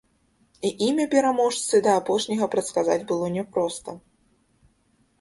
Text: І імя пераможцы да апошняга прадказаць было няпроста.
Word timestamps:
І 0.69 0.71
імя 0.85 1.05
пераможцы 1.11 1.83
да 1.89 1.95
апошняга 2.03 2.49
прадказаць 2.57 2.99
было 3.15 3.25
няпроста. 3.39 3.91